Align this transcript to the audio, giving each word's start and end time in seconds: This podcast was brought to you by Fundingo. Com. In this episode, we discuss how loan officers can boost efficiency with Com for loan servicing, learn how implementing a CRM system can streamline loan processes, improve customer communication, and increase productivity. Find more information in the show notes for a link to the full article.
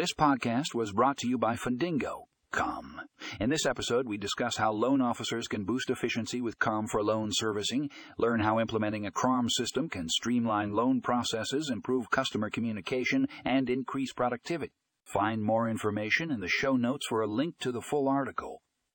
This 0.00 0.14
podcast 0.14 0.74
was 0.74 0.92
brought 0.92 1.18
to 1.18 1.28
you 1.28 1.36
by 1.36 1.56
Fundingo. 1.56 2.22
Com. 2.52 3.02
In 3.38 3.50
this 3.50 3.66
episode, 3.66 4.08
we 4.08 4.16
discuss 4.16 4.56
how 4.56 4.72
loan 4.72 5.02
officers 5.02 5.46
can 5.46 5.64
boost 5.64 5.90
efficiency 5.90 6.40
with 6.40 6.58
Com 6.58 6.86
for 6.86 7.02
loan 7.02 7.28
servicing, 7.30 7.90
learn 8.16 8.40
how 8.40 8.58
implementing 8.58 9.04
a 9.04 9.10
CRM 9.10 9.50
system 9.50 9.90
can 9.90 10.08
streamline 10.08 10.72
loan 10.72 11.02
processes, 11.02 11.68
improve 11.70 12.10
customer 12.10 12.48
communication, 12.48 13.28
and 13.44 13.68
increase 13.68 14.14
productivity. 14.14 14.72
Find 15.04 15.42
more 15.42 15.68
information 15.68 16.30
in 16.30 16.40
the 16.40 16.48
show 16.48 16.76
notes 16.76 17.04
for 17.06 17.20
a 17.20 17.26
link 17.26 17.58
to 17.58 17.70
the 17.70 17.82
full 17.82 18.08
article. 18.08 18.62